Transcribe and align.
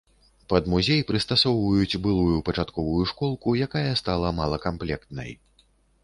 Пад 0.51 0.63
музей 0.73 1.01
прыстасоўваюць 1.09 1.99
былую 2.07 2.39
пачатковую 2.47 3.03
школку, 3.11 3.53
якая 3.67 3.91
стала 4.01 4.27
малакамплектнай. 4.39 5.31